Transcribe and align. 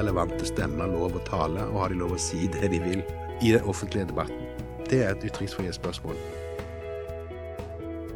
relevante 0.00 0.48
stemmer 0.48 0.90
lov 0.90 1.16
å 1.18 1.24
tale, 1.28 1.68
og 1.70 1.84
har 1.84 1.92
de 1.92 2.00
lov 2.00 2.16
å 2.16 2.20
si 2.20 2.48
det 2.56 2.72
de 2.72 2.80
vil 2.82 3.02
i 3.40 3.54
den 3.54 3.66
offentlige 3.68 4.08
debatten? 4.10 4.46
Det 4.88 5.04
er 5.04 5.14
et 5.14 5.26
ytringsfrihetsspørsmål. 5.28 6.16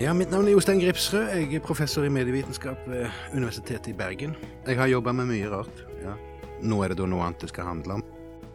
Ja, 0.03 0.11
Mitt 0.17 0.33
navn 0.33 0.49
er 0.49 0.57
Jostein 0.57 0.81
Gripsrød. 0.83 1.29
Jeg 1.31 1.55
er 1.55 1.63
professor 1.63 2.03
i 2.03 2.11
medievitenskap 2.11 2.81
ved 2.91 3.07
Universitetet 3.33 3.93
i 3.93 3.95
Bergen. 3.95 4.35
Jeg 4.67 4.81
har 4.81 4.91
jobba 4.91 5.13
med 5.15 5.31
mye 5.31 5.51
rart. 5.53 5.85
Ja. 6.03 6.17
Nå 6.67 6.81
er 6.83 6.91
det 6.91 6.99
da 6.99 7.07
noe 7.07 7.23
annet 7.29 7.45
det 7.45 7.53
skal 7.53 7.69
handle 7.69 8.01
om. 8.01 8.05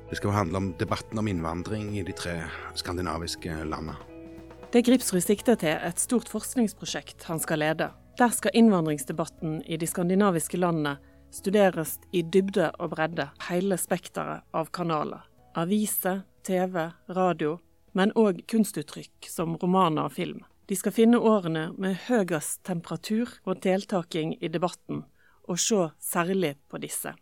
Det 0.10 0.18
skal 0.20 0.36
handle 0.36 0.60
om 0.60 0.68
debatten 0.82 1.22
om 1.22 1.30
innvandring 1.32 1.94
i 1.96 2.04
de 2.04 2.16
tre 2.18 2.36
skandinaviske 2.76 3.62
landene. 3.70 3.96
Det 4.74 4.84
Gripsrud 4.86 5.24
sikter 5.24 5.56
til, 5.58 5.78
er 5.78 5.88
et 5.88 6.02
stort 6.02 6.28
forskningsprosjekt 6.30 7.24
han 7.30 7.40
skal 7.42 7.64
lede. 7.64 7.88
Der 8.20 8.34
skal 8.36 8.54
innvandringsdebatten 8.60 9.62
i 9.64 9.80
de 9.80 9.88
skandinaviske 9.88 10.60
landene 10.60 10.98
studeres 11.32 11.98
i 12.12 12.24
dybde 12.24 12.72
og 12.80 12.94
bredde, 12.96 13.30
hele 13.50 13.78
spekteret 13.78 14.46
av 14.56 14.72
kanaler. 14.76 15.26
Aviser, 15.58 16.24
TV, 16.46 16.90
radio, 17.16 17.58
men 17.98 18.14
òg 18.18 18.44
kunstuttrykk 18.50 19.30
som 19.30 19.58
romaner 19.62 20.10
og 20.10 20.16
film. 20.18 20.44
De 20.70 20.78
skal 20.78 20.94
finne 20.94 21.18
årene 21.18 21.72
med 21.82 21.98
høyest 22.06 22.62
temperatur 22.68 23.32
og 23.44 23.64
deltaking 23.66 24.36
i 24.38 24.52
debatten, 24.54 25.04
og 25.50 25.58
se 25.58 25.88
særlig 25.98 26.56
på 26.70 26.78
disse. 26.82 27.16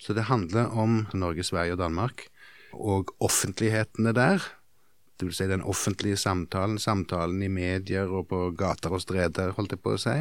Så 0.00 0.16
det 0.16 0.28
handler 0.30 0.72
om 0.72 1.04
Norge, 1.12 1.44
Sverige 1.44 1.76
og 1.76 1.82
Danmark, 1.84 2.28
og 2.72 3.12
offentlighetene 3.20 4.12
der. 4.16 4.40
Det 5.16 5.28
vil 5.28 5.36
si 5.36 5.48
den 5.48 5.64
offentlige 5.64 6.16
samtalen, 6.20 6.78
samtalen 6.78 7.42
i 7.42 7.52
medier 7.52 8.08
og 8.08 8.28
på 8.32 8.50
gater 8.56 8.92
og 8.92 9.04
streder, 9.04 9.54
holdt 9.56 9.76
jeg 9.76 9.84
på 9.84 9.96
å 9.96 10.00
si, 10.00 10.16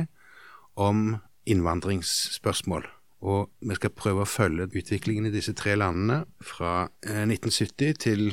om 0.75 1.17
innvandringsspørsmål. 1.47 2.87
Og 3.21 3.49
vi 3.61 3.77
skal 3.77 3.93
prøve 3.95 4.25
å 4.25 4.29
følge 4.29 4.67
utviklingen 4.67 5.29
i 5.29 5.33
disse 5.33 5.55
tre 5.57 5.77
landene 5.79 6.23
fra 6.43 6.87
1970 7.05 7.87
eh, 7.87 7.97
til, 7.99 8.25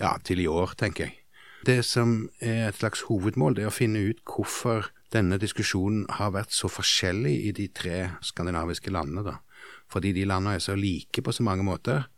ja, 0.00 0.16
til 0.24 0.42
i 0.42 0.48
år, 0.50 0.74
tenker 0.80 1.08
jeg. 1.08 1.18
Det 1.66 1.80
som 1.84 2.28
er 2.40 2.68
et 2.68 2.78
slags 2.78 3.06
hovedmål, 3.08 3.56
det 3.56 3.64
er 3.64 3.72
å 3.72 3.74
finne 3.74 4.02
ut 4.10 4.20
hvorfor 4.26 4.90
denne 5.14 5.38
diskusjonen 5.40 6.04
har 6.18 6.34
vært 6.34 6.52
så 6.52 6.68
forskjellig 6.70 7.34
i 7.48 7.52
de 7.56 7.68
tre 7.74 8.00
skandinaviske 8.24 8.92
landene. 8.92 9.24
da 9.24 9.38
fordi 9.88 10.12
de 10.12 10.26
landene 10.28 10.58
er 10.58 10.62
så 10.62 10.76
like 10.76 11.22
på 11.24 11.32
så 11.32 11.44
mange 11.46 11.64
måter, 11.66 12.08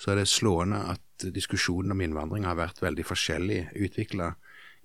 så 0.00 0.12
er 0.12 0.20
det 0.20 0.30
slående 0.30 0.80
at 0.94 1.26
diskusjonen 1.34 1.94
om 1.94 2.00
innvandring 2.00 2.46
har 2.48 2.58
vært 2.58 2.80
veldig 2.82 3.04
forskjellig 3.06 3.60
utvikla 3.76 4.32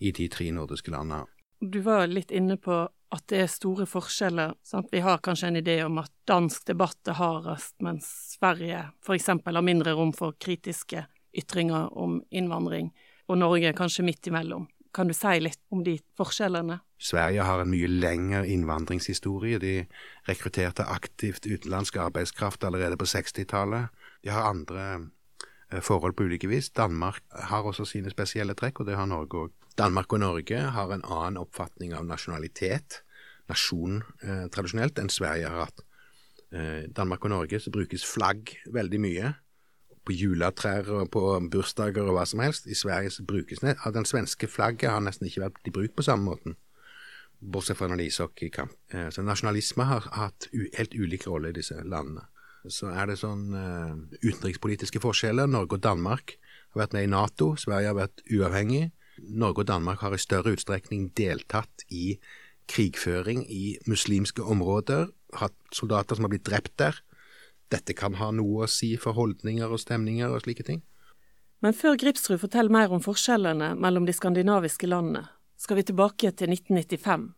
i 0.04 0.12
de 0.12 0.28
tre 0.30 0.50
nordiske 0.52 0.92
landene. 0.92 1.26
Du 1.62 1.80
var 1.86 2.10
litt 2.12 2.34
inne 2.36 2.58
på 2.62 2.84
at 3.14 3.26
det 3.32 3.42
er 3.44 3.52
store 3.52 3.86
forskjeller. 3.90 4.56
Sant? 4.66 4.90
Vi 4.92 5.02
har 5.06 5.22
kanskje 5.24 5.50
en 5.52 5.60
idé 5.60 5.78
om 5.86 6.00
at 6.02 6.12
dansk 6.28 6.66
debatt 6.68 7.12
er 7.12 7.20
hardest, 7.20 7.76
mens 7.86 8.08
Sverige 8.36 8.88
f.eks. 9.06 9.28
har 9.46 9.66
mindre 9.66 9.94
rom 9.98 10.14
for 10.16 10.38
kritiske 10.40 11.06
ytringer 11.36 11.92
om 11.98 12.22
innvandring, 12.32 12.92
og 13.28 13.40
Norge 13.42 13.74
kanskje 13.78 14.06
midt 14.08 14.28
imellom. 14.32 14.68
Kan 14.96 15.10
du 15.12 15.14
si 15.14 15.40
litt 15.42 15.60
om 15.76 15.82
de 15.84 15.98
forskjellene? 16.16 16.80
Sverige 16.96 17.44
har 17.44 17.60
en 17.62 17.72
mye 17.72 17.90
lengre 17.92 18.46
innvandringshistorie. 18.48 19.60
De 19.60 19.74
rekrutterte 20.30 20.86
aktivt 20.88 21.44
utenlandsk 21.44 22.00
arbeidskraft 22.00 22.64
allerede 22.64 22.96
på 22.98 23.08
60-tallet. 23.12 23.92
De 24.24 24.32
har 24.32 24.48
andre 24.48 24.86
eh, 24.96 25.82
forhold 25.84 26.16
på 26.16 26.30
ulike 26.30 26.48
vis. 26.48 26.72
Danmark 26.72 27.20
har 27.52 27.68
også 27.68 27.84
sine 27.90 28.14
spesielle 28.14 28.56
trekk, 28.56 28.80
og 28.80 28.88
det 28.88 28.96
har 28.96 29.12
Norge 29.12 29.44
òg. 29.44 29.52
Danmark 29.78 30.14
og 30.16 30.22
Norge 30.24 30.60
har 30.76 30.92
en 30.94 31.04
annen 31.04 31.40
oppfatning 31.42 31.94
av 31.98 32.06
nasjonalitet, 32.08 33.02
nasjon 33.52 34.00
eh, 34.24 34.46
tradisjonelt, 34.54 35.00
enn 35.02 35.12
Sverige 35.12 35.50
har 35.52 35.68
hatt. 35.68 35.84
Eh, 36.56 36.86
Danmark 36.96 37.26
og 37.28 37.34
Norge 37.34 37.60
så 37.60 37.74
brukes 37.74 38.06
flagg 38.08 38.54
veldig 38.74 39.02
mye 39.04 39.34
på 40.06 40.14
juletrær 40.14 40.88
og 40.94 41.10
på 41.14 41.24
bursdager 41.52 42.06
og 42.06 42.20
hva 42.20 42.28
som 42.30 42.44
helst. 42.44 42.70
I 42.70 42.78
Sverige 42.78 43.12
så 43.12 43.26
brukes 43.28 43.64
det. 43.66 43.76
Den 43.94 44.08
svenske 44.08 44.48
flagget 44.48 44.94
har 44.94 45.04
nesten 45.04 45.28
ikke 45.28 45.48
vært 45.48 45.68
i 45.68 45.74
bruk 45.76 45.98
på 45.98 46.06
samme 46.06 46.30
måten. 46.30 46.56
Bortsett 47.42 47.78
fra 47.78 47.90
når 47.90 48.00
det 48.00 48.06
er 48.06 48.14
ishockeykamp. 48.14 48.78
Eh, 48.94 49.10
så 49.12 49.26
nasjonalisme 49.26 49.90
har 49.90 50.08
hatt 50.16 50.48
helt 50.54 50.96
ulik 50.96 51.28
rolle 51.28 51.52
i 51.52 51.58
disse 51.58 51.78
landene. 51.84 52.30
Så 52.72 52.90
er 52.90 53.06
det 53.06 53.20
sånn 53.22 53.52
uh, 53.54 53.92
utenrikspolitiske 54.24 54.98
forskjeller. 54.98 55.46
Norge 55.46 55.78
og 55.78 55.84
Danmark 55.86 56.32
har 56.74 56.80
vært 56.82 56.96
med 56.98 57.06
i 57.06 57.12
Nato. 57.12 57.52
Sverige 57.62 57.92
har 57.92 57.98
vært 58.00 58.24
uavhengig. 58.26 58.88
Norge 59.20 59.64
og 59.64 59.70
Danmark 59.70 60.04
har 60.04 60.16
i 60.16 60.22
større 60.22 60.56
utstrekning 60.56 61.10
deltatt 61.18 61.86
i 61.90 62.18
krigføring 62.72 63.46
i 63.52 63.78
muslimske 63.88 64.44
områder. 64.44 65.12
Hatt 65.40 65.56
soldater 65.76 66.18
som 66.18 66.28
har 66.28 66.34
blitt 66.34 66.48
drept 66.48 66.78
der 66.82 67.00
dette 67.74 67.96
kan 67.98 68.18
ha 68.20 68.30
noe 68.36 68.66
å 68.66 68.72
si 68.72 68.94
for 69.02 69.18
holdninger 69.18 69.72
og 69.72 69.82
stemninger 69.82 70.32
og 70.32 70.44
slike 70.46 70.66
ting. 70.68 70.84
Men 71.64 71.74
før 71.74 71.98
Gripsrud 71.98 72.42
forteller 72.44 72.74
mer 72.74 72.94
om 72.94 73.02
forskjellene 73.02 73.72
mellom 73.80 74.06
de 74.06 74.14
skandinaviske 74.14 74.90
landene, 74.90 75.26
skal 75.58 75.80
vi 75.80 75.88
tilbake 75.88 76.32
til 76.38 76.52
1995 76.54 77.32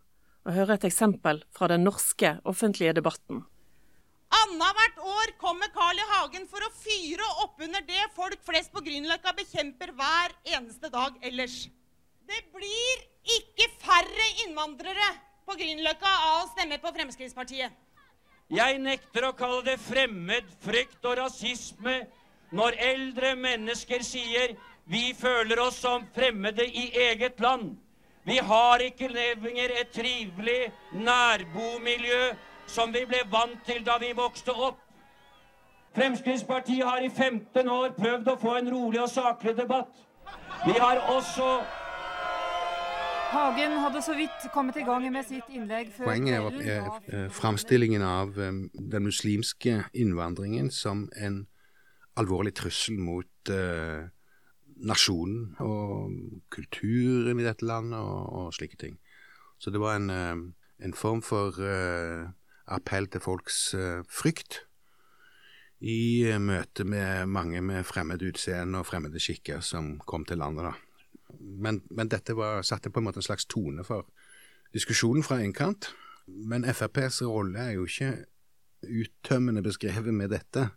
og 0.48 0.56
høre 0.56 0.78
et 0.78 0.88
eksempel 0.88 1.44
fra 1.56 1.70
den 1.72 1.86
norske 1.88 2.38
offentlige 2.48 2.96
debatten. 2.98 3.44
Annethvert 4.28 4.98
år 5.00 5.32
kommer 5.40 5.68
Carl 5.72 6.00
I. 6.00 6.06
Hagen 6.12 6.48
for 6.52 6.64
å 6.66 6.74
fyre 6.76 7.28
opp 7.44 7.62
under 7.64 7.84
det 7.88 8.04
folk 8.16 8.42
flest 8.46 8.74
på 8.74 8.84
Grünerløkka 8.84 9.34
bekjemper 9.38 9.94
hver 9.96 10.36
eneste 10.44 10.92
dag 10.92 11.16
ellers. 11.24 11.68
Det 12.28 12.42
blir 12.52 13.06
ikke 13.38 13.70
færre 13.80 14.28
innvandrere 14.44 15.10
på 15.48 15.56
Grünerløkka 15.56 16.12
av 16.12 16.42
å 16.42 16.50
stemme 16.52 16.80
på 16.84 16.92
Fremskrittspartiet. 16.96 17.72
Jeg 18.52 18.80
nekter 18.80 19.28
å 19.28 19.36
kalle 19.36 19.64
det 19.64 19.80
fremmed 19.84 20.48
frykt 20.64 21.04
og 21.08 21.18
rasisme 21.20 21.98
når 22.56 22.78
eldre 22.80 23.34
mennesker 23.40 24.04
sier 24.08 24.56
vi 24.88 25.12
føler 25.16 25.60
oss 25.60 25.82
som 25.84 26.06
fremmede 26.16 26.64
i 26.68 26.90
eget 27.08 27.40
land. 27.44 27.76
Vi 28.28 28.38
har 28.44 28.84
ikke 28.84 29.08
lenger 29.12 29.72
et 29.80 29.92
trivelig 29.96 30.72
nærbomiljø 30.92 32.22
som 32.68 32.94
vi 32.94 33.06
ble 33.08 33.24
vant 33.32 33.60
til 33.66 33.84
da 33.86 33.98
vi 34.02 34.12
vokste 34.16 34.54
opp. 34.54 34.84
Fremskrittspartiet 35.98 36.86
har 36.86 37.02
i 37.02 37.10
15 37.10 37.70
år 37.70 37.96
prøvd 37.98 38.30
å 38.30 38.38
få 38.42 38.58
en 38.60 38.70
rolig 38.70 39.02
og 39.02 39.10
saklig 39.10 39.56
debatt. 39.58 39.92
Vi 40.66 40.76
har 40.78 41.02
også 41.10 41.48
Hagen 43.28 43.74
hadde 43.84 44.02
så 44.02 44.14
vidt 44.16 44.46
kommet 44.54 44.78
i 44.80 44.86
gang 44.88 45.04
med 45.12 45.26
sitt 45.28 45.50
innlegg 45.52 45.90
før 45.92 46.08
Poenget 46.08 46.38
er, 46.38 46.78
er 46.78 46.86
eh, 47.12 47.26
framstillingen 47.34 48.04
av 48.08 48.38
um, 48.40 48.62
den 48.72 49.04
muslimske 49.04 49.82
innvandringen 49.92 50.70
som 50.72 51.10
en 51.12 51.42
alvorlig 52.16 52.54
trussel 52.56 52.96
mot 53.04 53.52
uh, 53.52 54.08
nasjonen 54.80 55.58
og 55.60 56.16
kulturen 56.56 57.42
i 57.42 57.48
dette 57.50 57.68
landet 57.68 58.00
og, 58.00 58.32
og, 58.32 58.56
slike 58.56 58.80
ting. 58.80 58.96
Så 59.60 59.76
det 59.76 59.84
var 59.84 60.00
en, 60.00 60.10
en 60.80 60.96
form 60.96 61.22
for 61.26 61.60
uh, 61.60 62.32
appell 62.68 63.08
til 63.08 63.24
folks 63.24 63.60
frykt 64.12 64.62
i 65.80 66.26
møte 66.42 66.84
med 66.84 67.30
mange 67.30 67.62
med 67.62 67.86
fremmed 67.86 68.24
utseende 68.26 68.82
og 68.82 68.90
fremmede 68.90 69.22
skikker 69.22 69.62
som 69.64 69.96
kom 70.10 70.26
til 70.26 70.42
landet. 70.42 70.66
da 70.68 70.74
men, 71.40 71.82
men, 71.92 72.10
dette 72.10 72.36
var, 72.38 72.62
satte 72.66 72.90
på 72.90 73.02
en 73.02 73.08
måte 73.08 73.22
en 73.22 73.28
slags 73.28 73.48
tone 73.50 73.86
for 73.88 74.08
diskusjonen 74.76 75.26
fra 75.26 75.40
en 75.44 75.54
kant. 75.56 75.92
Men 76.28 76.68
FrPs 76.68 77.22
rolle 77.24 77.60
er 77.60 77.78
jo 77.78 77.88
ikke 77.88 78.12
uttømmende 78.84 79.64
beskrevet 79.64 80.14
med 80.14 80.32
dette. 80.36 80.68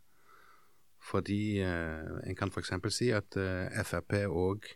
Fordi 1.11 1.61
eh, 1.65 2.11
en 2.29 2.37
kan 2.37 2.53
f.eks. 2.53 2.75
si 2.93 3.11
at 3.17 3.37
eh, 3.41 3.81
Frp 3.87 4.15
òg 4.29 4.69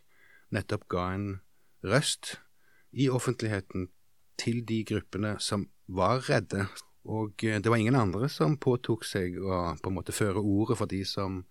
nettopp 0.54 0.88
ga 0.90 1.10
en 1.14 1.28
røst 1.84 2.38
i 2.92 3.10
offentligheten 3.10 3.88
til 4.40 4.62
de 4.66 4.80
gruppene 4.88 5.36
som 5.42 5.68
var 5.86 6.24
redde. 6.30 6.66
Og 7.04 7.44
eh, 7.44 7.60
det 7.60 7.70
var 7.70 7.80
ingen 7.80 7.98
andre 7.98 8.28
som 8.32 8.56
påtok 8.60 9.04
seg 9.06 9.36
å 9.40 9.74
på 9.80 9.90
en 9.90 9.98
måte 9.98 10.14
føre 10.16 10.40
ordet 10.40 10.78
for 10.80 10.90
de 10.90 11.02
som 11.08 11.42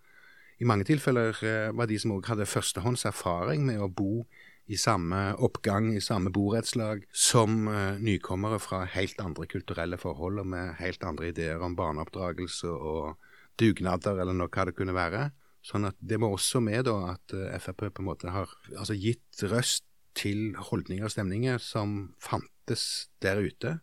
i 0.62 0.68
mange 0.70 0.88
tilfeller 0.88 1.38
eh, 1.46 1.70
var 1.76 1.90
de 1.90 2.00
som 2.00 2.16
òg 2.16 2.30
hadde 2.32 2.50
førstehånds 2.50 3.06
erfaring 3.10 3.66
med 3.68 3.82
å 3.82 3.92
bo 3.92 4.24
i 4.72 4.78
samme 4.80 5.34
oppgang, 5.44 5.92
i 5.92 6.02
samme 6.02 6.32
borettslag, 6.32 7.02
som 7.12 7.66
uh, 7.68 8.00
nykommere 8.00 8.62
fra 8.64 8.86
helt 8.94 9.20
andre 9.20 9.44
kulturelle 9.52 9.98
forhold 10.00 10.40
og 10.40 10.48
med 10.54 10.78
helt 10.78 11.04
andre 11.04 11.34
ideer 11.34 11.60
om 11.60 11.76
barneoppdragelse 11.76 12.72
og 12.72 13.18
dugnader, 13.60 14.22
eller 14.24 14.32
noe 14.32 14.48
hva 14.48 14.64
det 14.70 14.76
kunne 14.78 14.96
være. 14.96 15.26
Sånn 15.68 15.90
at 15.90 16.00
det 16.00 16.22
var 16.24 16.32
også 16.32 16.62
med 16.64 16.88
da 16.88 16.96
at 17.12 17.36
Frp 17.60 17.90
på 17.90 18.06
en 18.06 18.08
måte 18.08 18.32
har 18.32 18.56
altså 18.72 18.96
gitt 18.96 19.44
røst 19.52 19.84
til 20.16 20.56
holdninger 20.70 21.10
og 21.10 21.12
stemninger 21.12 21.60
som 21.60 22.14
fantes 22.24 23.10
der 23.20 23.44
ute, 23.44 23.82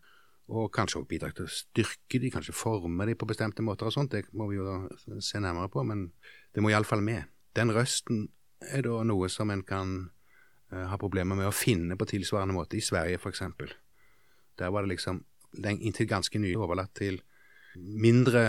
og 0.51 0.71
kanskje 0.75 0.99
også 0.99 1.09
bidrag 1.09 1.35
til 1.37 1.47
å 1.47 1.53
styrke 1.53 2.19
de, 2.19 2.31
kanskje 2.33 2.55
forme 2.55 3.07
de 3.07 3.15
på 3.15 3.27
bestemte 3.29 3.63
måter 3.63 3.87
og 3.87 3.95
sånt. 3.95 4.11
Det 4.11 4.27
må 4.35 4.49
vi 4.49 4.59
jo 4.59 4.67
da 4.67 5.19
se 5.23 5.39
nærmere 5.39 5.71
på, 5.71 5.83
men 5.87 6.09
det 6.51 6.63
må 6.63 6.73
iallfall 6.73 7.03
med. 7.05 7.29
Den 7.55 7.71
røsten 7.71 8.25
er 8.61 8.83
da 8.85 9.01
noe 9.07 9.29
som 9.31 9.51
en 9.53 9.63
kan 9.67 9.95
uh, 10.73 10.85
ha 10.91 10.99
problemer 10.99 11.39
med 11.39 11.49
å 11.49 11.55
finne 11.55 11.95
på 11.97 12.09
tilsvarende 12.11 12.55
måte 12.57 12.77
i 12.77 12.83
Sverige, 12.83 13.21
f.eks. 13.21 13.45
Der 14.59 14.73
var 14.73 14.83
det 14.83 14.97
liksom 14.97 15.23
inntil 15.61 16.07
ganske 16.07 16.39
nylig 16.39 16.59
overlatt 16.59 16.93
til 16.99 17.21
mindre 17.75 18.43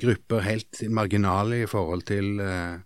grupper 0.00 0.44
helt 0.44 0.82
marginale 0.92 1.62
i 1.64 1.68
forhold 1.68 2.04
til 2.08 2.40
eh, 2.44 2.80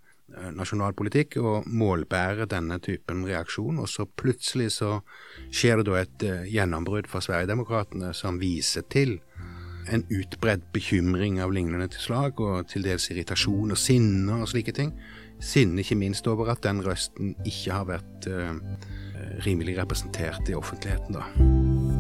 nasjonal 0.54 0.94
politikk, 0.96 1.38
og 1.42 1.68
målbærer 1.68 2.48
denne 2.50 2.78
typen 2.82 3.24
reaksjon. 3.28 3.78
Og 3.82 3.88
så 3.90 4.06
plutselig 4.06 4.72
så 4.78 4.98
skjer 5.50 5.80
det 5.80 5.88
da 5.88 5.98
et 6.00 6.26
eh, 6.26 6.46
gjennombrudd 6.52 7.10
for 7.10 7.24
Sverigedemokraterna 7.24 8.14
som 8.16 8.40
viser 8.42 8.86
til 8.92 9.18
en 9.92 10.06
utbredt 10.08 10.64
bekymring 10.72 11.42
av 11.44 11.52
lignende 11.52 11.90
til 11.92 12.06
slag, 12.06 12.40
og 12.40 12.70
til 12.72 12.86
dels 12.86 13.10
irritasjon 13.12 13.74
og 13.74 13.80
sinne 13.80 14.40
og 14.40 14.48
slike 14.48 14.72
ting. 14.76 14.94
Sinne 15.44 15.82
ikke 15.82 15.98
minst 16.00 16.28
over 16.30 16.54
at 16.54 16.64
den 16.64 16.80
røsten 16.84 17.34
ikke 17.44 17.74
har 17.74 17.90
vært 17.90 18.30
eh, 18.30 18.54
rimelig 19.44 19.76
representert 19.82 20.48
i 20.48 20.56
offentligheten, 20.56 21.20
da. 21.20 21.93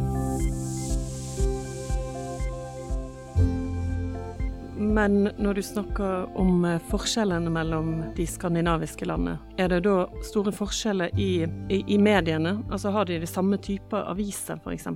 Men 4.94 5.24
når 5.42 5.56
du 5.58 5.62
snakker 5.66 6.28
om 6.38 6.62
eh, 6.68 6.82
forskjellene 6.90 7.50
mellom 7.50 7.88
de 8.14 8.26
skandinaviske 8.30 9.08
landene, 9.08 9.40
er 9.58 9.72
det 9.72 9.80
da 9.88 10.04
store 10.22 10.52
forskjeller 10.54 11.16
i, 11.18 11.46
i, 11.72 11.80
i 11.96 11.98
mediene? 11.98 12.60
Altså 12.70 12.92
Har 12.94 13.08
de 13.08 13.18
de 13.18 13.26
samme 13.26 13.58
typer 13.58 14.06
aviser, 14.12 14.60
f.eks.? 14.62 14.86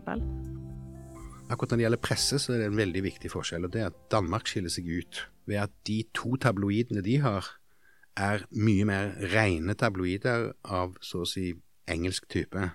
Akkurat 1.49 1.73
når 1.73 1.81
det 1.81 1.87
gjelder 1.87 2.03
presse, 2.05 2.39
så 2.39 2.55
er 2.55 2.63
det 2.63 2.71
en 2.71 2.79
veldig 2.79 3.03
viktig 3.09 3.33
forskjell. 3.33 3.67
og 3.67 3.75
Det 3.75 3.83
er 3.83 3.91
at 3.91 3.99
Danmark 4.13 4.47
skiller 4.47 4.71
seg 4.71 4.87
ut 4.87 5.25
ved 5.51 5.65
at 5.65 5.75
de 5.89 6.03
to 6.15 6.37
tabloidene 6.37 7.03
de 7.03 7.19
har, 7.25 7.49
er 8.15 8.47
mye 8.55 8.87
mer 8.87 9.15
rene 9.35 9.75
tabloider 9.79 10.53
av 10.63 10.95
så 11.03 11.25
å 11.25 11.31
si 11.31 11.51
engelsk 11.91 12.29
type. 12.31 12.71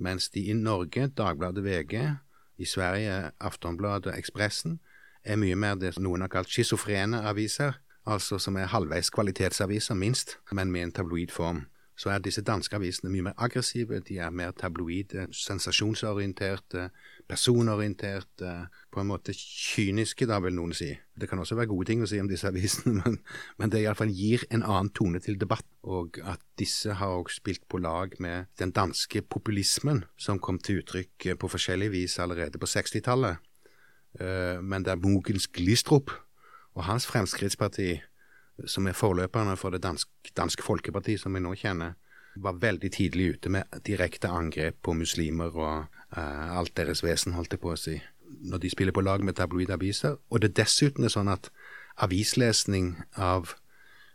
Mens 0.00 0.30
de 0.34 0.48
i 0.50 0.56
Norge, 0.56 1.12
Dagbladet 1.14 1.62
VG, 1.62 1.98
i 2.58 2.66
Sverige 2.66 3.30
Aftonbladet 3.38 4.16
Ekspressen, 4.18 4.80
er 5.24 5.40
mye 5.40 5.56
mer 5.56 5.78
det 5.80 5.96
noen 6.00 6.24
har 6.24 6.32
kalt 6.32 6.50
schizofrene 6.50 7.22
aviser, 7.28 7.76
altså 8.08 8.38
som 8.40 8.56
er 8.56 8.70
halvveis 8.72 9.10
kvalitetsaviser, 9.12 9.94
minst, 9.94 10.38
men 10.52 10.72
med 10.72 10.88
en 10.88 10.96
tabloid 11.00 11.34
form. 11.34 11.66
Så 12.00 12.08
er 12.08 12.22
disse 12.24 12.40
danske 12.40 12.72
avisene 12.78 13.10
mye 13.12 13.26
mer 13.26 13.34
aggressive, 13.44 13.98
de 14.08 14.14
er 14.24 14.30
mer 14.32 14.54
tabloide, 14.56 15.26
sensasjonsorienterte, 15.36 16.86
personorienterte, 17.28 18.52
på 18.88 19.02
en 19.02 19.10
måte 19.10 19.34
kyniske, 19.36 20.24
da 20.30 20.38
vil 20.40 20.56
noen 20.56 20.72
si. 20.72 20.94
Det 21.12 21.28
kan 21.28 21.42
også 21.42 21.58
være 21.58 21.68
gode 21.68 21.90
ting 21.90 22.00
å 22.00 22.08
si 22.08 22.22
om 22.22 22.30
disse 22.30 22.48
avisene, 22.48 22.94
men, 23.02 23.20
men 23.60 23.74
det 23.74 23.82
iallfall 23.84 24.14
gir 24.16 24.46
en 24.48 24.64
annen 24.64 24.88
tone 24.96 25.20
til 25.20 25.36
debatt, 25.36 25.68
og 25.84 26.16
at 26.24 26.40
disse 26.60 26.96
har 26.96 27.18
også 27.18 27.42
spilt 27.42 27.68
på 27.68 27.82
lag 27.84 28.16
med 28.16 28.48
den 28.62 28.72
danske 28.72 29.20
populismen, 29.20 30.06
som 30.16 30.40
kom 30.40 30.56
til 30.56 30.80
uttrykk 30.80 31.34
på 31.36 31.52
forskjellig 31.52 31.92
vis 31.98 32.16
allerede 32.24 32.56
på 32.56 32.70
60-tallet 32.78 33.36
Eh, 33.36 33.49
men 34.18 34.82
det 34.82 34.90
er 34.90 34.98
Mogens 34.98 35.46
Glistrup 35.54 36.10
og 36.74 36.84
hans 36.84 37.06
Fremskrittsparti, 37.06 38.00
som 38.66 38.86
er 38.86 38.96
forløperne 38.96 39.56
for 39.56 39.70
det 39.70 39.82
dansk, 39.82 40.08
danske 40.36 40.62
folkeparti 40.62 41.16
som 41.18 41.34
vi 41.34 41.42
nå 41.44 41.54
kjenner, 41.58 41.94
var 42.36 42.58
veldig 42.62 42.92
tidlig 42.92 43.34
ute 43.34 43.50
med 43.50 43.80
direkte 43.86 44.28
angrep 44.28 44.76
på 44.82 44.94
muslimer 44.94 45.56
og 45.56 45.86
uh, 46.16 46.58
alt 46.58 46.76
deres 46.76 47.02
vesen, 47.04 47.34
holdt 47.34 47.56
jeg 47.56 47.62
på 47.62 47.72
å 47.72 47.78
si, 47.78 47.96
når 48.46 48.62
de 48.62 48.70
spiller 48.70 48.94
på 48.94 49.02
lag 49.02 49.24
med 49.24 49.36
tabloide 49.38 49.74
aviser. 49.74 50.16
Og 50.30 50.42
det 50.44 50.54
dessuten 50.58 51.04
er 51.04 51.12
sånn 51.12 51.30
at 51.32 51.50
avislesning 52.00 52.94
av 53.16 53.56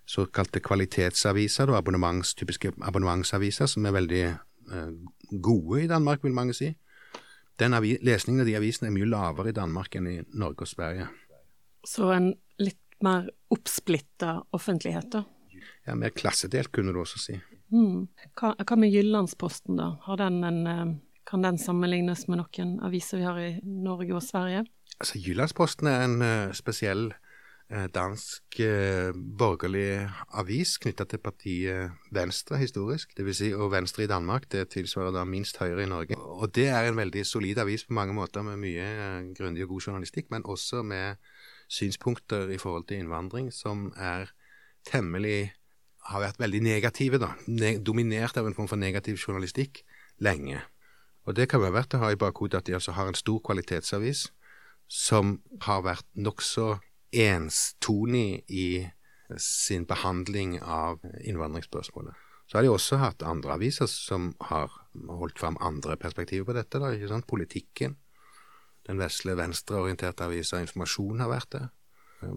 såkalte 0.08 0.62
kvalitetsaviser, 0.64 1.74
abonnements, 1.76 2.34
typiske 2.38 2.72
abonnementsaviser, 2.82 3.68
som 3.68 3.86
er 3.86 3.98
veldig 3.98 4.24
uh, 4.72 4.92
gode 5.32 5.84
i 5.84 5.92
Danmark, 5.92 6.24
vil 6.24 6.38
mange 6.38 6.56
si, 6.56 6.72
den 7.62 7.76
lesningen 8.04 8.44
av 8.44 8.50
de 8.50 8.58
avisene 8.58 8.90
er 8.90 8.96
mye 8.96 9.08
lavere 9.10 9.52
i 9.52 9.56
Danmark 9.56 9.96
enn 9.96 10.10
i 10.12 10.18
Norge 10.36 10.66
og 10.66 10.72
Sverige. 10.72 11.08
Så 11.86 12.10
en 12.12 12.34
litt 12.60 12.82
mer 13.06 13.30
oppsplitta 13.54 14.38
offentlighet, 14.56 15.12
da? 15.14 15.24
Ja, 15.86 15.96
mer 15.96 16.14
klassedelt, 16.16 16.72
kunne 16.74 16.94
du 16.94 17.02
også 17.02 17.22
si. 17.22 17.38
Mm. 17.74 18.08
Hva, 18.38 18.54
hva, 18.60 18.78
med 18.80 18.94
Jyllandsposten, 18.94 19.78
da? 19.80 19.94
Den 20.20 20.44
en, 20.44 20.62
eh, 20.68 20.86
kan 21.26 21.46
den 21.46 21.58
sammenlignes 21.62 22.28
med 22.28 22.42
noen 22.42 22.76
aviser 22.86 23.22
vi 23.22 23.28
har 23.28 23.40
i 23.42 23.52
Norge 23.64 24.14
og 24.18 24.24
Sverige? 24.24 24.66
Altså, 25.00 25.20
Jyllandsposten 25.20 25.90
er 25.92 26.04
en 26.06 26.22
uh, 26.22 26.54
spesiell 26.56 27.10
dansk 27.66 28.60
eh, 28.62 29.10
borgerlig 29.16 30.06
avis 30.38 30.76
knytta 30.78 31.08
til 31.10 31.22
partiet 31.24 32.12
Venstre 32.14 32.60
historisk. 32.62 33.16
Vil 33.18 33.36
si, 33.36 33.50
og 33.54 33.72
Venstre 33.74 34.06
i 34.06 34.10
Danmark 34.12 34.46
det 34.52 34.68
tilsvarer 34.76 35.16
da 35.16 35.24
minst 35.26 35.58
Høyre 35.58 35.84
i 35.84 35.90
Norge. 35.90 36.18
Og 36.18 36.54
det 36.56 36.68
er 36.70 36.86
en 36.86 36.98
veldig 36.98 37.26
solid 37.26 37.58
avis 37.58 37.88
på 37.88 37.98
mange 37.98 38.14
måter, 38.14 38.46
med 38.46 38.62
mye 38.62 38.86
eh, 38.86 39.34
grundig 39.38 39.66
og 39.66 39.74
god 39.76 39.88
journalistikk, 39.88 40.30
men 40.32 40.46
også 40.46 40.84
med 40.84 41.16
synspunkter 41.68 42.50
i 42.54 42.62
forhold 42.62 42.86
til 42.88 43.02
innvandring 43.02 43.50
som 43.54 43.90
er 43.98 44.30
temmelig 44.86 45.56
har 46.06 46.22
vært 46.22 46.40
veldig 46.40 46.62
negative, 46.62 47.18
da. 47.18 47.32
Ne 47.50 47.80
dominert 47.82 48.38
av 48.38 48.46
en 48.46 48.54
form 48.54 48.70
for 48.70 48.78
negativ 48.78 49.18
journalistikk 49.18 49.82
lenge. 50.22 50.62
Og 51.26 51.34
det 51.34 51.50
kan 51.50 51.64
være 51.64 51.80
verdt 51.80 51.96
å 51.98 52.04
ha 52.04 52.12
i 52.14 52.20
bakhodet 52.20 52.60
at 52.62 52.68
de 52.68 52.76
altså 52.78 52.94
har 52.94 53.10
en 53.10 53.18
stor 53.18 53.42
kvalitetsavis 53.42 54.28
som 54.86 55.40
har 55.66 55.82
vært 55.82 56.06
nokså 56.14 56.76
enstonig 57.16 58.44
i 58.52 58.86
sin 59.42 59.88
behandling 59.90 60.60
av 60.62 61.00
innvandringsspørsmålet. 61.24 62.14
Så 62.46 62.58
har 62.58 62.66
de 62.66 62.70
også 62.70 63.00
hatt 63.02 63.24
andre 63.26 63.56
aviser 63.58 63.90
som 63.90 64.34
har 64.50 64.74
holdt 64.94 65.40
fram 65.42 65.58
andre 65.64 65.98
perspektiver 65.98 66.46
på 66.46 66.58
dette. 66.58 66.82
Da, 66.82 66.92
ikke 66.94 67.10
sant? 67.10 67.28
Politikken. 67.30 67.96
Den 68.86 69.02
vesle 69.02 69.34
venstreorienterte 69.40 70.28
avisa 70.28 70.62
Informasjon 70.62 71.24
har 71.24 71.32
vært 71.32 71.56
det. 71.56 71.64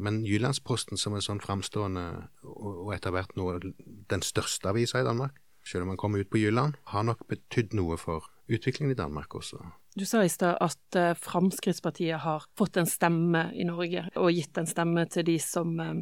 Men 0.00 0.22
Jyllandsposten 0.26 1.00
som 1.00 1.14
er 1.16 1.25
sånn 1.25 1.42
framstående, 1.44 2.06
og 2.44 2.88
etter 2.96 3.12
hvert 3.14 3.36
nå 3.36 3.50
den 3.62 4.25
største 4.25 4.72
avisa 4.72 5.02
i 5.02 5.06
Danmark, 5.06 5.36
selv 5.68 5.84
om 5.84 5.92
man 5.92 6.00
kommer 6.00 6.22
ut 6.22 6.30
på 6.32 6.40
Jylland, 6.40 6.78
har 6.92 7.06
nok 7.06 7.26
betydd 7.28 7.76
noe 7.76 7.98
for 8.00 8.26
utviklingen 8.48 8.94
i 8.94 8.98
Danmark 8.98 9.34
også. 9.37 9.60
Du 9.98 10.06
sa 10.08 10.22
i 10.25 10.30
stad 10.32 10.56
at 10.64 10.96
uh, 10.96 11.14
Fremskrittspartiet 11.18 12.22
har 12.25 12.46
fått 12.58 12.78
en 12.80 12.88
stemme 12.88 13.48
i 13.54 13.66
Norge, 13.68 14.06
og 14.16 14.32
gitt 14.32 14.60
en 14.60 14.68
stemme 14.68 15.04
til 15.12 15.26
de 15.28 15.37
som 15.42 15.75
uh, 15.82 16.00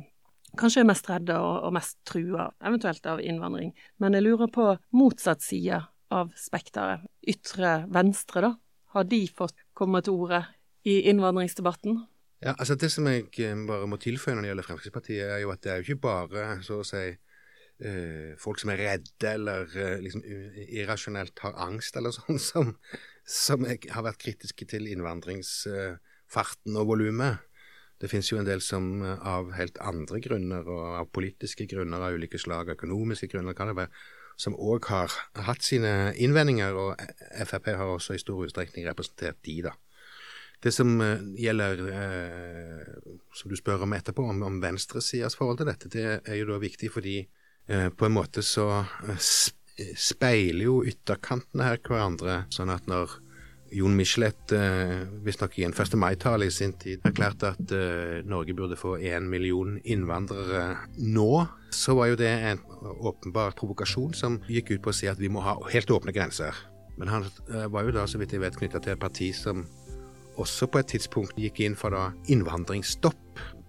kanskje 0.61 0.85
er 0.85 0.91
mest 0.91 1.09
redde 1.11 1.39
og, 1.41 1.55
og, 1.67 1.75
mest 1.77 1.99
trua, 2.09 2.51
eventuelt 2.65 3.07
av 3.11 3.23
innvandring. 3.25 3.73
Men 4.03 4.17
jeg 4.17 4.27
lurer 4.27 4.53
på 4.53 4.69
motsatt 4.97 5.45
side 5.45 5.81
av 6.15 6.35
spekteret. 6.39 7.07
Ytre 7.27 7.79
venstre, 7.93 8.45
da? 8.45 8.53
Har 8.97 9.09
de 9.09 9.25
fått 9.29 9.59
komme 9.77 10.01
til 10.05 10.17
orde 10.17 10.45
i 10.87 11.03
innvandringsdebatten? 11.11 12.05
Ja, 12.45 12.53
altså 12.53 12.77
Det 12.77 12.91
som 12.93 13.09
jeg 13.09 13.31
eh, 13.41 13.57
bare 13.67 13.89
må 13.89 13.99
tilføye 14.01 14.37
når 14.37 14.45
det 14.45 14.51
gjelder 14.51 14.67
Fremskrittspartiet, 14.69 15.25
er 15.25 15.41
jo 15.43 15.53
at 15.55 15.63
det 15.65 15.73
er 15.73 15.81
jo 15.81 15.87
ikke 15.87 16.05
bare 16.05 16.45
så 16.65 16.83
å 16.83 16.87
si 16.87 17.09
folk 18.41 18.57
som 18.63 18.71
er 18.73 18.81
redde 18.81 19.29
eller 19.29 19.69
liksom 20.01 20.23
irrasjonelt 20.25 21.43
har 21.45 21.59
angst 21.61 21.99
eller 22.01 22.15
sånn, 22.17 22.39
som, 22.41 22.71
som 23.29 23.67
har 23.69 24.07
vært 24.07 24.23
kritiske 24.23 24.65
til 24.71 24.89
innvandringsfarten 24.89 26.79
og 26.81 26.89
volumet. 26.95 27.45
Det 27.97 28.11
finnes 28.13 28.29
jo 28.29 28.37
en 28.41 28.49
del 28.49 28.61
som 28.65 29.01
eh, 29.05 29.17
av 29.25 29.55
helt 29.57 29.79
andre 29.81 30.21
grunner, 30.25 30.69
og 30.69 31.01
av 31.01 31.11
politiske 31.17 31.67
grunner 31.71 32.03
av 32.05 32.19
ulike 32.19 32.41
slag, 32.41 32.75
økonomiske 32.77 33.31
grunner, 33.33 33.57
kan 33.57 33.73
det 33.73 33.79
være, 33.79 34.05
som 34.37 34.57
òg 34.61 34.91
har 34.93 35.13
hatt 35.47 35.65
sine 35.65 36.13
innvendinger, 36.21 36.77
og 36.77 37.01
Frp 37.49 37.71
har 37.73 37.89
også 37.89 38.17
i 38.17 38.21
stor 38.21 38.45
utstrekning 38.45 38.85
representert 38.89 39.41
de, 39.49 39.63
da. 39.71 39.73
Det 40.61 40.73
som 40.73 40.89
gjelder, 41.37 41.81
uh, 41.85 43.17
som 43.37 43.53
du 43.53 43.57
spør 43.57 43.85
om 43.85 43.93
etterpå, 43.93 44.25
om, 44.25 44.41
om 44.45 44.61
venstresidas 44.61 45.37
forhold 45.37 45.61
til 45.61 45.69
dette, 45.69 45.91
det 45.93 46.05
er 46.19 46.39
jo 46.41 46.49
da 46.49 46.57
viktig 46.61 46.89
fordi 46.93 47.19
på 47.67 48.07
en 48.07 48.15
måte 48.15 48.45
så 48.47 48.85
speiler 49.99 50.65
jo 50.69 50.77
ytterkantene 50.87 51.67
her 51.67 51.81
hverandre. 51.83 52.45
Sånn 52.55 52.71
at 52.73 52.87
når 52.89 53.17
Jon 53.75 53.97
Michelet, 53.97 54.53
eh, 54.53 55.03
visstnok 55.25 55.59
i 55.59 55.65
en 55.67 55.75
1. 55.75 55.97
mai-tale 55.99 56.47
i 56.47 56.51
sin 56.55 56.73
tid, 56.79 57.03
erklærte 57.05 57.51
at 57.55 57.73
eh, 57.75 58.23
Norge 58.25 58.55
burde 58.55 58.79
få 58.79 58.97
én 58.99 59.27
million 59.29 59.77
innvandrere 59.85 60.77
nå, 60.99 61.47
så 61.75 61.97
var 61.99 62.13
jo 62.13 62.21
det 62.21 62.31
en 62.31 62.63
åpenbar 62.83 63.57
provokasjon 63.59 64.15
som 64.15 64.39
gikk 64.49 64.77
ut 64.77 64.85
på 64.85 64.95
å 64.95 64.97
si 64.97 65.11
at 65.11 65.21
vi 65.21 65.31
må 65.33 65.43
ha 65.45 65.59
helt 65.73 65.91
åpne 65.91 66.15
grenser. 66.15 66.55
Men 66.97 67.11
han 67.13 67.27
eh, 67.51 67.67
var 67.73 67.89
jo 67.89 67.97
da, 67.99 68.07
så 68.07 68.23
vidt 68.23 68.37
jeg 68.37 68.45
vet, 68.45 68.57
knytta 68.57 68.81
til 68.81 68.95
et 68.95 69.03
parti 69.03 69.33
som 69.35 69.67
også 70.37 70.69
på 70.71 70.81
et 70.81 70.91
tidspunkt 70.95 71.39
gikk 71.41 71.61
inn 71.65 71.77
for 71.79 71.97
da 71.97 72.11
innvandringsstopp 72.31 73.26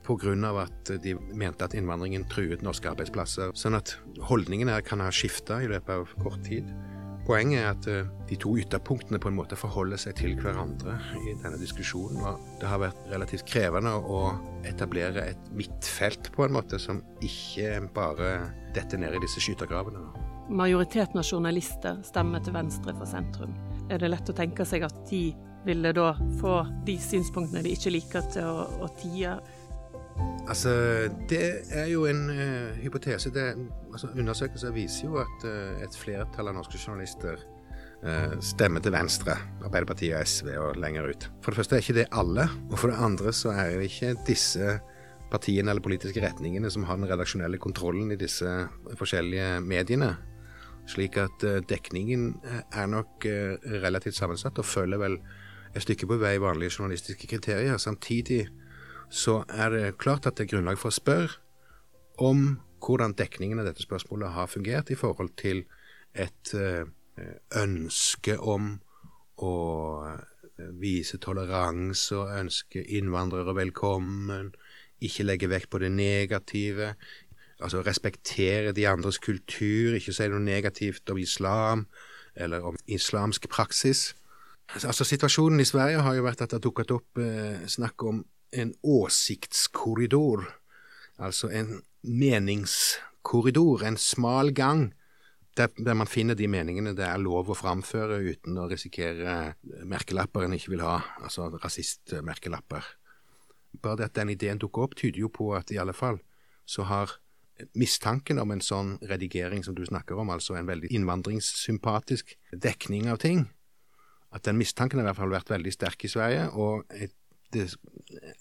pga. 0.08 0.52
at 0.64 0.92
de 1.04 1.16
mente 1.34 1.66
at 1.66 1.76
innvandringen 1.76 2.28
truet 2.32 2.64
norske 2.64 2.90
arbeidsplasser. 2.90 3.52
Sånn 3.54 3.76
at 3.76 3.98
holdningen 4.30 4.72
her 4.72 4.82
kan 4.82 5.04
ha 5.04 5.12
skifta 5.12 5.62
i 5.62 5.68
løpet 5.68 5.90
av 5.90 6.14
kort 6.24 6.44
tid. 6.48 6.72
Poenget 7.28 7.60
er 7.60 7.66
at 7.74 7.88
eh, 7.92 8.12
de 8.30 8.38
to 8.40 8.54
ytterpunktene 8.56 9.20
på 9.20 9.28
en 9.28 9.36
måte 9.36 9.58
forholder 9.60 10.00
seg 10.00 10.16
til 10.16 10.38
hverandre 10.40 10.94
i 11.20 11.34
denne 11.42 11.60
diskusjonen. 11.60 12.22
Og 12.24 12.62
det 12.62 12.70
har 12.72 12.80
vært 12.80 13.10
relativt 13.12 13.50
krevende 13.50 13.98
å 14.00 14.22
etablere 14.68 15.26
et 15.34 15.50
midtfelt 15.52 16.32
på 16.36 16.46
en 16.46 16.56
måte 16.56 16.80
som 16.80 17.02
ikke 17.20 17.82
bare 17.96 18.32
detter 18.78 19.02
ned 19.02 19.18
i 19.18 19.22
disse 19.26 19.44
skyttergravene. 19.44 20.06
Majoriteten 20.48 21.20
av 21.20 21.28
journalister 21.28 22.00
stemmer 22.08 22.40
til 22.46 22.56
venstre 22.56 22.96
for 22.96 23.10
sentrum. 23.10 23.52
Er 23.92 24.00
det 24.00 24.14
lett 24.14 24.32
å 24.32 24.36
tenke 24.38 24.64
seg 24.68 24.88
at 24.88 24.96
de 25.12 25.26
ville 25.68 25.92
da 25.92 26.14
få 26.40 26.62
de 26.88 26.96
synspunktene 27.04 27.66
de 27.66 27.76
ikke 27.76 27.92
liker, 27.92 28.32
til 28.32 28.48
å, 28.48 28.68
å 28.88 28.92
tie? 29.02 29.36
Altså, 30.48 30.72
Det 31.30 31.62
er 31.72 31.86
jo 31.92 32.06
en 32.06 32.30
uh, 32.30 32.78
hypotese. 32.82 33.30
Det, 33.34 33.70
altså, 33.92 34.08
undersøkelser 34.18 34.72
viser 34.72 35.08
jo 35.08 35.20
at 35.20 35.46
uh, 35.46 35.84
et 35.84 35.98
flertall 36.00 36.48
av 36.48 36.56
norske 36.56 36.80
journalister 36.80 37.42
uh, 38.06 38.38
stemmer 38.40 38.84
til 38.84 38.96
Venstre, 38.96 39.36
Arbeiderpartiet 39.68 40.16
og 40.16 40.28
SV 40.28 40.54
og 40.56 40.80
lenger 40.80 41.10
ut. 41.12 41.28
For 41.44 41.52
det 41.52 41.60
første 41.60 41.76
er 41.76 41.84
ikke 41.84 41.98
det 42.00 42.08
alle, 42.16 42.48
og 42.72 42.80
for 42.80 42.94
det 42.94 43.02
andre 43.10 43.34
så 43.36 43.52
er 43.52 43.74
jo 43.76 43.84
ikke 43.90 44.14
disse 44.28 44.78
partiene 45.28 45.74
eller 45.74 45.84
politiske 45.84 46.24
retningene 46.24 46.72
som 46.72 46.86
har 46.88 46.96
den 46.96 47.10
redaksjonelle 47.10 47.60
kontrollen 47.60 48.14
i 48.16 48.20
disse 48.20 48.48
forskjellige 48.96 49.60
mediene. 49.60 50.14
Slik 50.88 51.18
at 51.20 51.44
dekningen 51.68 52.30
er 52.72 52.88
nok 52.88 53.26
relativt 53.84 54.16
sammensatt 54.16 54.62
og 54.62 54.66
følger 54.66 55.02
vel 55.02 55.18
et 55.76 55.84
stykke 55.84 56.08
på 56.08 56.18
vei 56.22 56.38
vanlige 56.40 56.78
journalistiske 56.78 57.28
kriterier. 57.28 57.76
Samtidig 57.76 58.46
så 59.10 59.42
er 59.50 59.70
det 59.74 59.98
klart 59.98 60.26
at 60.28 60.38
det 60.38 60.48
er 60.48 60.56
grunnlag 60.56 60.80
for 60.80 60.92
å 60.92 60.98
spørre 60.98 61.38
om 62.18 62.58
hvordan 62.84 63.16
dekningen 63.18 63.60
av 63.62 63.68
dette 63.70 63.84
spørsmålet 63.84 64.36
har 64.36 64.50
fungert 64.52 64.92
i 64.92 64.98
forhold 65.00 65.34
til 65.40 65.64
et 66.18 66.54
eh, 66.54 66.86
ønske 67.58 68.38
om 68.40 68.76
å 69.44 69.54
eh, 70.08 70.70
vise 70.82 71.20
toleranse 71.22 72.18
og 72.18 72.34
ønske 72.34 72.84
innvandrere 72.98 73.56
velkommen, 73.58 74.52
ikke 75.02 75.26
legge 75.28 75.50
vekt 75.50 75.70
på 75.70 75.82
det 75.82 75.92
negative, 75.94 76.96
altså 77.62 77.82
respektere 77.86 78.74
de 78.74 78.88
andres 78.90 79.20
kultur, 79.22 79.98
ikke 79.98 80.14
si 80.14 80.30
noe 80.30 80.42
negativt 80.42 81.10
om 81.14 81.22
islam 81.22 81.86
eller 82.38 82.66
om 82.66 82.78
islamsk 82.86 83.48
praksis. 83.50 84.12
Altså 84.84 85.06
Situasjonen 85.08 85.62
i 85.64 85.66
Sverige 85.66 86.04
har 86.04 86.18
jo 86.18 86.26
vært 86.26 86.44
at 86.44 86.52
det 86.52 86.60
har 86.60 86.66
dukket 86.66 86.92
opp 86.94 87.22
eh, 87.22 87.64
snakk 87.70 88.04
om 88.06 88.26
en 88.52 88.74
åsiktskorridor, 88.84 90.46
altså 91.18 91.50
en 91.50 91.82
meningskorridor, 92.04 93.84
en 93.84 93.98
smal 93.98 94.54
gang, 94.56 94.94
der, 95.58 95.68
der, 95.78 95.94
man 95.98 96.08
finner 96.08 96.38
de 96.38 96.48
meningene 96.48 96.94
det 96.94 97.06
er 97.08 97.18
lov 97.18 97.50
å 97.50 97.58
framføre 97.58 98.20
uten 98.22 98.60
å 98.62 98.68
risikere 98.70 99.56
merkelapper 99.90 100.46
en 100.46 100.54
ikke 100.54 100.76
vil 100.76 100.84
ha, 100.86 101.00
altså 101.18 101.50
rasistmerkelapper. 101.58 102.86
Bare 103.82 103.98
det 103.98 104.12
at 104.12 104.20
den 104.20 104.36
ideen 104.36 104.62
dukker 104.62 104.86
opp, 104.86 104.94
tyder 104.98 105.24
jo 105.24 105.32
på 105.34 105.50
at 105.58 105.74
i 105.74 105.80
alle 105.82 105.98
fall 105.98 106.22
så 106.70 106.86
har 106.86 107.18
mistanken 107.74 108.38
om 108.38 108.52
en 108.54 108.62
sånn 108.62 108.96
redigering 109.10 109.64
som 109.66 109.76
du 109.76 109.84
snakker 109.86 110.20
om, 110.22 110.30
altså 110.30 110.58
en 110.58 110.70
veldig 110.70 110.92
innvandringssympatisk 110.94 112.36
dekning 112.54 113.10
av 113.10 113.22
ting, 113.24 113.48
at 114.30 114.46
den 114.46 114.60
mistanken 114.60 115.00
har 115.00 115.08
i 115.08 115.10
hvert 115.10 115.22
fall 115.22 115.34
vært 115.34 115.54
veldig 115.56 115.74
sterk 115.74 116.06
i 116.06 116.12
Sverige, 116.12 116.50
og 116.54 116.86
et 116.94 117.16
det 117.54 117.68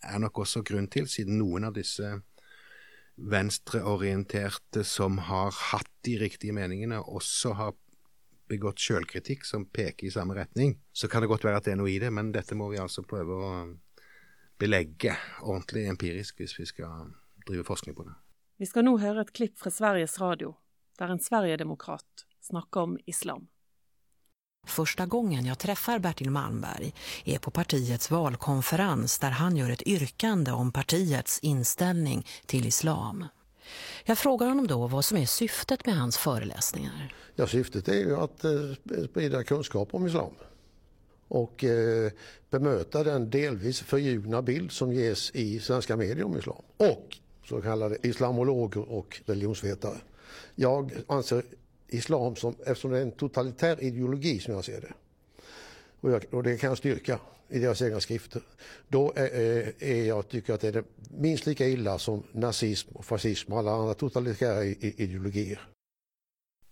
er 0.02 0.18
nok 0.22 0.42
også 0.44 0.62
grunn 0.66 0.88
til, 0.92 1.08
siden 1.10 1.38
noen 1.40 1.68
av 1.68 1.76
disse 1.76 2.16
venstreorienterte 3.16 4.84
som 4.84 5.18
har 5.30 5.54
hatt 5.70 5.92
de 6.04 6.18
riktige 6.20 6.54
meningene, 6.56 7.00
også 7.00 7.54
har 7.56 7.74
begått 8.46 8.82
sjølkritikk 8.82 9.46
som 9.46 9.64
peker 9.74 10.06
i 10.06 10.12
samme 10.14 10.36
retning, 10.36 10.76
så 10.92 11.08
kan 11.10 11.24
det 11.24 11.30
godt 11.30 11.46
være 11.46 11.60
at 11.60 11.66
det 11.66 11.74
er 11.74 11.80
noe 11.80 11.90
i 11.90 11.98
det, 12.02 12.12
men 12.14 12.30
dette 12.34 12.54
må 12.58 12.68
vi 12.70 12.78
altså 12.82 13.02
prøve 13.06 13.40
å 13.40 13.50
belegge 14.60 15.16
ordentlig 15.42 15.86
empirisk 15.90 16.40
hvis 16.40 16.54
vi 16.58 16.68
skal 16.68 17.10
drive 17.46 17.66
forskning 17.66 17.96
på 17.96 18.06
det. 18.06 18.14
Vi 18.56 18.68
skal 18.68 18.86
nå 18.86 18.94
høre 19.02 19.26
et 19.26 19.34
klipp 19.36 19.58
fra 19.60 19.72
Sveriges 19.72 20.16
Radio, 20.20 20.54
der 21.00 21.12
en 21.12 21.20
Sverigedemokrat 21.20 22.24
snakker 22.46 22.86
om 22.86 22.96
islam. 23.10 23.48
Första 24.66 25.06
gången 25.06 25.46
jag 25.46 25.58
träffar 25.58 25.98
Bertil 25.98 26.30
Malmberg 26.30 26.94
är 27.24 27.38
på 27.38 27.50
partiets 27.50 28.10
valkonferens 28.10 29.18
där 29.18 29.30
han 29.30 29.56
gör 29.56 29.70
ett 29.70 29.86
yrkande 29.86 30.50
om 30.50 30.72
partiets 30.72 31.38
inställning 31.42 32.26
till 32.46 32.66
islam. 32.66 33.24
Jag 34.04 34.18
frågar 34.18 34.46
honom 34.48 34.66
då 34.66 34.86
vad 34.86 35.04
som 35.04 35.18
är 35.18 35.26
syftet 35.26 35.86
med 35.86 35.96
hans 35.96 36.18
föreläsningar. 36.18 37.14
Ja, 37.34 37.46
syftet 37.46 37.88
är 37.88 37.94
ju 37.94 38.16
att 38.16 38.44
eh, 38.44 38.50
sprida 39.10 39.44
kunskap 39.44 39.94
om 39.94 40.06
islam 40.06 40.30
och 41.28 41.64
eh, 41.64 42.12
bemöta 42.50 43.04
den 43.04 43.30
delvis 43.30 43.80
förljugna 43.80 44.42
bild 44.42 44.72
som 44.72 44.92
ges 44.92 45.30
i 45.30 45.60
svenska 45.60 45.96
medier 45.96 46.24
om 46.24 46.38
islam 46.38 46.62
och 46.76 47.16
så 47.48 47.60
kallade 47.60 47.96
islamologer 48.02 48.92
och 48.92 49.20
religionsvetare. 49.26 49.96
Jag 50.54 50.92
anser 51.06 51.44
islam 51.88 52.36
som, 52.36 52.54
eftersom 52.66 52.90
det 52.90 52.98
är 52.98 53.02
en 53.02 53.12
totalitär 53.12 53.82
ideologi 53.82 54.38
som 54.38 54.54
jag 54.54 54.64
ser 54.64 54.80
det. 54.80 54.92
Och, 56.00 56.10
jag, 56.10 56.24
och 56.30 56.42
det 56.42 56.56
kan 56.56 56.68
jag 56.68 56.78
styrka 56.78 57.18
i 57.48 57.58
deras 57.58 57.82
egna 57.82 58.00
skrifter. 58.00 58.42
Då 58.88 59.12
är, 59.16 59.72
är 59.82 60.04
jag 60.04 60.28
tycker 60.28 60.54
att 60.54 60.60
det 60.60 60.76
är 60.76 60.84
minst 61.10 61.46
lika 61.46 61.68
illa 61.68 61.98
som 61.98 62.22
nazism 62.32 62.96
och 62.96 63.04
fascism 63.04 63.52
och 63.52 63.58
alla 63.58 63.72
andra 63.72 63.94
totalitära 63.94 64.64
ideologier. 64.64 65.68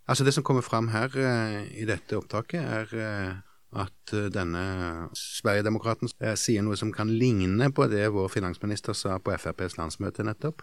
Altså 0.07 0.23
Det 0.23 0.31
som 0.31 0.43
kommer 0.43 0.61
fram 0.61 0.87
her 0.89 1.17
eh, 1.17 1.81
i 1.81 1.85
dette 1.85 2.17
opptaket, 2.17 2.61
er 2.61 2.93
eh, 2.93 3.33
at 3.75 4.13
uh, 4.13 4.27
denne 4.29 5.09
Sverigedemokraten 5.17 6.11
sier 6.37 6.63
noe 6.63 6.77
som 6.77 6.93
kan 6.93 7.09
ligne 7.09 7.71
på 7.73 7.87
det 7.91 8.07
vår 8.13 8.29
finansminister 8.31 8.93
sa 8.93 9.17
på 9.19 9.33
FrPs 9.35 9.77
landsmøte 9.77 10.23
nettopp 10.23 10.61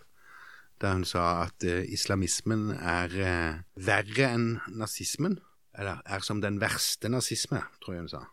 da 0.83 0.93
hun 0.97 1.05
sa 1.07 1.45
at 1.45 1.65
uh, 1.69 1.81
islamismen 1.87 2.71
er 2.75 3.15
uh, 3.15 3.61
verre 3.87 4.33
enn 4.35 4.49
nazismen. 4.75 5.39
Eller 5.79 6.03
er 6.05 6.25
som 6.25 6.43
den 6.43 6.59
verste 6.61 7.09
nazisme, 7.09 7.62
tror 7.81 7.95
jeg 7.95 8.05
hun 8.05 8.12
sa. 8.12 8.25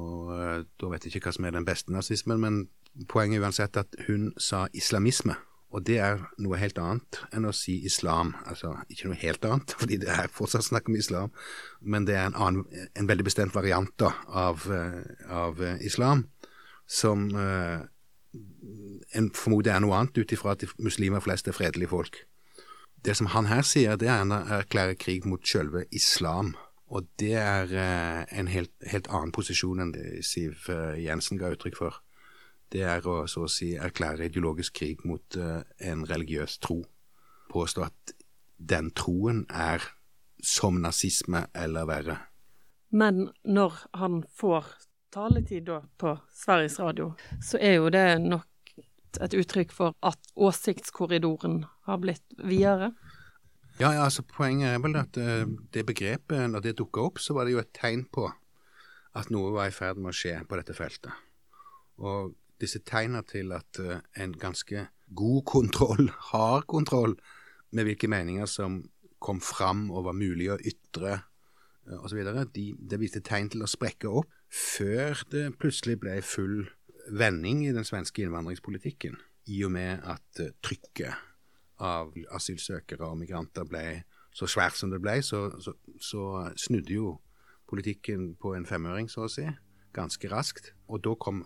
Og 0.00 0.30
uh, 0.32 0.62
da 0.64 0.92
vet 0.92 1.04
jeg 1.04 1.16
ikke 1.16 1.28
hva 1.28 1.36
som 1.36 1.48
er 1.48 1.56
den 1.58 1.66
beste 1.66 1.92
nazismen, 1.92 2.40
men 2.40 2.62
poenget 3.10 3.40
er 3.40 3.44
uansett 3.48 3.76
at 3.76 3.98
hun 4.06 4.30
sa 4.40 4.66
islamisme. 4.72 5.36
Og 5.74 5.82
det 5.84 5.98
er 6.00 6.22
noe 6.40 6.56
helt 6.60 6.78
annet 6.78 7.18
enn 7.34 7.44
å 7.44 7.52
si 7.52 7.74
islam. 7.84 8.32
Altså 8.46 8.76
ikke 8.86 9.10
noe 9.10 9.18
helt 9.20 9.44
annet, 9.44 9.74
fordi 9.80 9.98
det 10.04 10.12
er 10.14 10.32
fortsatt 10.32 10.64
snakk 10.68 10.88
om 10.88 10.96
islam, 10.96 11.34
men 11.82 12.06
det 12.08 12.16
er 12.16 12.30
en, 12.30 12.38
annen, 12.38 12.86
en 12.94 13.10
veldig 13.10 13.26
bestemt 13.26 13.56
variant 13.56 13.92
da, 14.00 14.14
av, 14.46 14.64
av 15.26 15.60
islam 15.84 16.28
som 16.86 17.26
en 19.14 19.30
formoder 19.34 19.74
er 19.74 19.82
noe 19.84 19.94
annet, 19.96 20.18
ut 20.18 20.32
ifra 20.32 20.56
at 20.56 20.64
muslimer 20.82 21.22
flest 21.24 21.48
er 21.48 21.56
fredelige 21.56 21.92
folk. 21.92 22.24
Det 23.04 23.14
som 23.16 23.30
han 23.30 23.46
her 23.46 23.62
sier, 23.62 23.98
det 24.00 24.08
er 24.10 24.24
å 24.24 24.40
erklære 24.58 24.96
krig 24.98 25.26
mot 25.28 25.42
selve 25.46 25.84
islam. 25.94 26.54
Og 26.90 27.06
det 27.18 27.34
er 27.38 27.70
eh, 27.74 28.38
en 28.38 28.48
helt, 28.50 28.72
helt, 28.86 29.08
annen 29.10 29.34
posisjon 29.34 29.82
enn 29.82 29.92
det 29.94 30.24
Siv 30.26 30.68
eh, 30.70 30.98
Jensen 31.02 31.38
ga 31.38 31.50
uttrykk 31.54 31.78
for. 31.78 32.00
Det 32.70 32.82
er 32.82 33.06
å 33.06 33.24
så 33.30 33.44
å 33.46 33.50
si 33.50 33.72
erklære 33.78 34.26
ideologisk 34.26 34.78
krig 34.80 35.02
mot 35.06 35.38
eh, 35.38 35.62
en 35.90 36.06
religiøs 36.06 36.58
tro. 36.62 36.80
Påstå 37.50 37.86
at 37.86 38.14
den 38.56 38.90
troen 38.94 39.44
er 39.50 39.82
som 40.42 40.80
nazisme 40.82 41.46
eller 41.54 41.86
verre. 41.90 42.18
Men 42.90 43.28
når 43.44 43.80
han 43.98 44.22
får 44.38 44.70
taletid 45.14 45.66
da 45.66 45.80
på 45.98 46.16
Sveriges 46.34 46.78
Radio, 46.80 47.12
så 47.42 47.58
er 47.58 47.80
jo 47.80 47.90
det 47.90 48.06
nok 48.22 48.46
et 49.22 49.36
uttrykk 49.36 49.72
for 49.74 49.96
at 50.06 50.32
åsiktskorridoren 50.36 51.64
har 51.88 52.00
blitt 52.02 52.24
videre? 52.38 52.92
Ja, 53.76 53.90
ja, 53.92 54.06
altså 54.06 54.24
Poenget 54.24 54.72
er 54.72 54.80
vel 54.80 54.96
at 54.96 55.18
uh, 55.20 55.44
det 55.74 55.84
begrepet, 55.88 56.48
når 56.50 56.64
det 56.64 56.78
dukka 56.78 57.04
opp, 57.10 57.20
så 57.20 57.36
var 57.36 57.44
det 57.44 57.56
jo 57.56 57.60
et 57.60 57.74
tegn 57.76 58.06
på 58.08 58.24
at 59.16 59.30
noe 59.32 59.52
var 59.52 59.68
i 59.68 59.74
ferd 59.74 60.00
med 60.00 60.12
å 60.12 60.16
skje 60.16 60.38
på 60.48 60.56
dette 60.56 60.76
feltet. 60.76 61.12
Og 62.00 62.34
disse 62.60 62.80
tegna 62.88 63.20
til 63.28 63.52
at 63.56 63.80
uh, 63.84 63.98
en 64.16 64.32
ganske 64.32 64.86
god 65.16 65.42
kontroll, 65.48 66.08
har 66.32 66.64
kontroll, 66.68 67.18
med 67.76 67.84
hvilke 67.84 68.08
meninger 68.08 68.48
som 68.48 68.80
kom 69.20 69.40
fram 69.42 69.90
og 69.90 70.06
var 70.06 70.16
mulig 70.16 70.48
å 70.54 70.60
ytre 70.60 71.18
uh, 71.18 71.98
osv., 72.00 72.22
de, 72.54 72.70
det 72.78 73.00
viste 73.02 73.20
tegn 73.24 73.52
til 73.52 73.66
å 73.66 73.70
sprekke 73.70 74.08
opp 74.08 74.32
før 74.48 75.20
det 75.32 75.50
plutselig 75.60 75.98
ble 76.00 76.20
full 76.24 76.62
vending 77.10 77.64
i 77.66 77.72
den 77.74 77.86
svenske 77.86 78.24
innvandringspolitikken, 78.24 79.16
i 79.52 79.62
og 79.66 79.72
med 79.76 80.02
at 80.06 80.42
uh, 80.42 80.52
trykket 80.64 81.14
av 81.82 82.14
asylsøkere 82.34 83.04
og 83.04 83.18
migranter 83.20 83.66
ble 83.68 84.02
så 84.36 84.48
svært 84.48 84.76
som 84.76 84.92
det 84.92 85.00
ble, 85.04 85.18
så, 85.24 85.48
så, 85.62 85.74
så, 86.00 86.22
snudde 86.60 86.92
jo 86.92 87.16
politikken 87.68 88.34
på 88.40 88.54
en 88.56 88.66
femøring, 88.68 89.08
så 89.12 89.26
å 89.26 89.32
si, 89.32 89.46
ganske 89.96 90.28
raskt. 90.32 90.74
Og 90.92 91.02
da 91.04 91.16
kom 91.18 91.44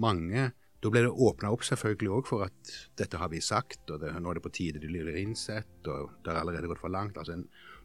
mange 0.00 0.52
Da 0.84 0.90
ble 0.92 1.00
det 1.02 1.08
åpna 1.10 1.48
opp 1.50 1.62
selvfølgelig 1.64 2.10
òg 2.12 2.26
for 2.28 2.44
at 2.44 2.72
dette 3.00 3.18
har 3.18 3.30
vi 3.32 3.40
sagt, 3.42 3.88
og 3.90 4.02
det, 4.02 4.10
nå 4.20 4.28
er 4.30 4.38
det 4.38 4.42
på 4.44 4.52
tide 4.54 4.78
de 4.78 4.90
blir 4.92 5.08
innsett, 5.18 5.88
og 5.88 6.12
det 6.22 6.30
har 6.30 6.42
allerede 6.42 6.68
gått 6.68 6.82
for 6.82 6.92
langt. 6.92 7.16
Altså 7.16 7.40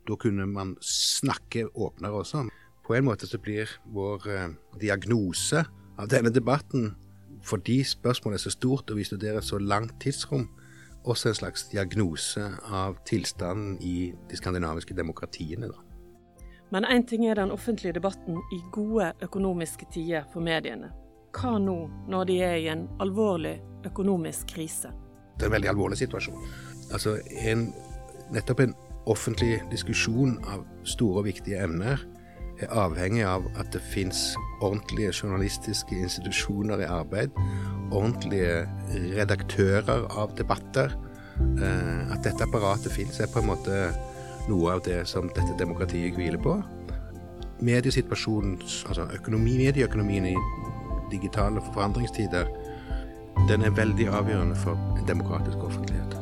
da 0.05 0.17
kunne 0.19 0.45
man 0.45 0.75
snakke 0.83 1.69
åpnere 1.71 2.19
også 2.19 2.43
på 2.91 2.97
en 2.97 3.05
måte 3.07 3.27
så 3.29 3.39
blir 3.39 3.69
vår 3.95 4.27
eh, 4.27 4.49
diagnose 4.81 5.63
av 5.95 6.09
denne 6.11 6.31
debatten, 6.33 6.89
fordi 7.41 7.83
spørsmålet 7.83 8.39
er 8.39 8.43
så 8.43 8.53
stort 8.53 8.91
og 8.91 8.97
vi 8.97 9.03
studerer 9.03 9.37
et 9.37 9.47
så 9.47 9.57
langt 9.57 9.99
tidsrom, 10.01 10.49
også 11.03 11.29
en 11.29 11.35
slags 11.35 11.63
diagnose 11.71 12.43
av 12.69 12.99
tilstanden 13.09 13.77
i 13.81 14.11
de 14.29 14.37
skandinaviske 14.37 14.93
demokratiene. 14.93 15.71
Da. 15.71 16.45
Men 16.71 16.85
én 16.85 17.07
ting 17.07 17.25
er 17.25 17.35
den 17.35 17.51
offentlige 17.51 17.93
debatten 17.93 18.37
i 18.53 18.61
gode 18.71 19.13
økonomiske 19.21 19.85
tider 19.91 20.23
for 20.33 20.45
mediene. 20.45 20.91
Hva 21.35 21.57
nå 21.59 21.77
når 22.11 22.27
de 22.29 22.37
er 22.43 22.55
i 22.59 22.69
en 22.71 22.85
alvorlig 22.99 23.57
økonomisk 23.85 24.53
krise? 24.53 24.91
Det 25.35 25.47
er 25.47 25.49
en 25.49 25.57
veldig 25.57 25.71
alvorlig 25.71 25.97
situasjon. 25.97 26.39
Altså 26.93 27.17
en, 27.47 27.71
nettopp 28.31 28.59
en 28.59 28.75
offentlig 29.09 29.61
diskusjon 29.71 30.37
av 30.45 30.65
store 30.83 31.23
og 31.23 31.29
viktige 31.31 31.63
emner 31.63 32.03
er 32.61 32.73
avhengig 32.83 33.23
av 33.27 33.45
at 33.59 33.71
det 33.73 33.81
fins 33.91 34.31
ordentlige 34.61 35.13
journalistiske 35.13 35.97
institusjoner 35.97 36.83
i 36.83 36.89
arbeid, 36.89 37.35
ordentlige 37.91 38.65
redaktører 39.17 40.07
av 40.09 40.35
debatter. 40.37 40.93
Eh, 41.41 42.13
at 42.13 42.23
dette 42.25 42.45
apparatet 42.45 42.93
fins, 42.93 43.19
er 43.19 43.31
på 43.31 43.41
en 43.41 43.49
måte 43.51 43.81
noe 44.49 44.75
av 44.75 44.83
det 44.85 45.03
som 45.09 45.29
dette 45.29 45.57
demokratiet 45.59 46.17
hviler 46.17 46.41
på. 46.41 46.57
Mediesituasjonen, 47.61 48.57
altså 48.89 49.07
økonomi, 49.17 49.57
medieøkonomien 49.61 50.31
i 50.31 50.35
digitale 51.11 51.61
forandringstider, 51.73 52.49
den 53.49 53.65
er 53.65 53.77
veldig 53.77 54.09
avgjørende 54.09 54.57
for 54.63 54.97
en 54.97 55.07
demokratisk 55.07 55.63
offentlighet. 55.69 56.20